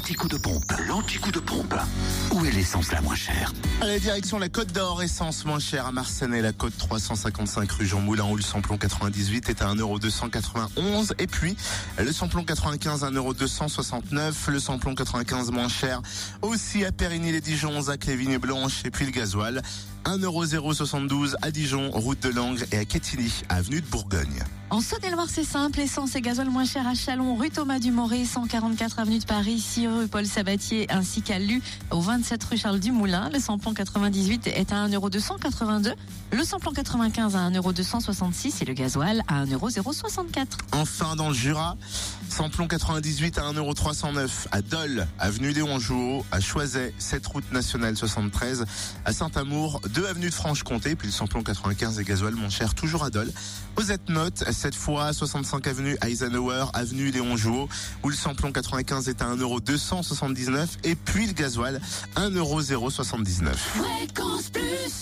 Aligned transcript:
l'anti-coup 0.00 0.28
de 0.28 0.38
pompe. 0.38 0.72
L'anti-coup 0.88 1.30
de 1.30 1.40
pompe. 1.40 1.74
Où 2.32 2.42
est 2.46 2.50
l'essence 2.52 2.90
la 2.90 3.02
moins 3.02 3.14
chère 3.14 3.52
Allez, 3.82 4.00
direction 4.00 4.38
la 4.38 4.48
Côte 4.48 4.72
d'Or, 4.72 5.02
essence 5.02 5.44
moins 5.44 5.58
chère 5.58 5.84
à 5.84 5.92
Marseille, 5.92 6.40
la 6.40 6.54
Côte 6.54 6.72
355 6.78 7.70
rue 7.70 7.84
Jean 7.84 8.00
Moulin 8.00 8.24
où 8.24 8.34
le 8.34 8.42
samplon 8.42 8.78
98 8.78 9.50
est 9.50 9.60
à 9.60 9.66
1,291€ 9.74 11.12
et 11.18 11.26
puis 11.26 11.54
le 11.98 12.12
samplon 12.12 12.44
95 12.44 13.04
à 13.04 13.10
1,269€, 13.10 14.32
le 14.48 14.58
samplon 14.58 14.94
95 14.94 15.50
moins 15.50 15.68
cher 15.68 16.00
aussi 16.40 16.82
à 16.86 16.92
Périgny-les-Dijon, 16.92 17.82
Zac 17.82 18.06
les 18.06 18.16
Vignes 18.16 18.38
Blanches 18.38 18.80
et 18.86 18.90
puis 18.90 19.04
le 19.04 19.12
gasoil 19.12 19.60
1,072€ 20.06 21.34
à 21.42 21.50
Dijon, 21.50 21.90
route 21.90 22.22
de 22.22 22.30
Langres 22.30 22.62
et 22.72 22.78
à 22.78 22.86
Quetigny, 22.86 23.42
avenue 23.50 23.82
de 23.82 23.86
Bourgogne. 23.86 24.44
En 24.70 24.80
Saône-et-Loire, 24.80 25.26
c'est 25.28 25.42
simple. 25.42 25.80
Essence 25.80 26.14
et 26.14 26.20
gasoil 26.20 26.48
moins 26.48 26.64
cher 26.64 26.86
à 26.86 26.94
Chalon, 26.94 27.34
rue 27.34 27.50
Thomas 27.50 27.80
Dumoré, 27.80 28.24
144 28.24 29.00
avenue 29.00 29.18
de 29.18 29.24
Paris, 29.24 29.58
6 29.58 29.88
rue 29.88 30.06
Paul 30.06 30.24
Sabatier, 30.24 30.86
ainsi 30.90 31.22
qu'à 31.22 31.40
Lu, 31.40 31.60
au 31.90 32.00
27 32.00 32.44
rue 32.44 32.56
Charles 32.56 32.78
Dumoulin. 32.78 33.30
Le 33.30 33.40
samplon 33.40 33.74
98 33.74 34.46
est 34.46 34.72
à 34.72 34.86
1,282€. 34.86 35.94
Le 36.32 36.44
samplon 36.44 36.70
95 36.70 37.34
à 37.34 37.50
1,266€ 37.50 38.62
et 38.62 38.64
le 38.64 38.74
gasoil 38.74 39.22
à 39.26 39.44
1,064€. 39.44 40.46
Enfin, 40.70 41.16
dans 41.16 41.28
le 41.30 41.34
Jura, 41.34 41.76
samplon 42.40 42.68
98 42.68 43.36
à 43.36 43.52
1,309€ 43.52 44.46
à 44.50 44.62
Dole, 44.62 45.06
avenue 45.18 45.52
des 45.52 45.60
Jouot, 45.78 46.24
à 46.32 46.40
Choiset, 46.40 46.94
7 46.96 47.26
route 47.26 47.52
nationale 47.52 47.98
73, 47.98 48.64
à 49.04 49.12
Saint-Amour, 49.12 49.82
2 49.90 50.06
avenue 50.06 50.30
de 50.30 50.34
Franche-Comté, 50.34 50.96
puis 50.96 51.08
le 51.08 51.12
samplon 51.12 51.42
95 51.42 52.00
et 52.00 52.04
gasoil 52.04 52.34
moins 52.34 52.48
cher, 52.48 52.74
toujours 52.74 53.04
à 53.04 53.10
Dole. 53.10 53.30
Aux 53.76 53.82
notes, 54.10 54.42
cette 54.52 54.74
fois 54.74 55.12
65 55.12 55.66
avenue 55.66 55.98
Eisenhower, 56.02 56.64
avenue 56.72 57.10
Léon 57.10 57.36
Jouot, 57.36 57.68
où 58.02 58.08
le 58.08 58.16
samplon 58.16 58.52
95 58.52 59.10
est 59.10 59.20
à 59.20 59.26
1,279€ 59.26 60.66
et 60.84 60.94
puis 60.94 61.26
le 61.26 61.34
gasoil 61.34 61.78
1,079€. 62.16 63.54
Fréquence 63.54 64.48
plus 64.48 65.00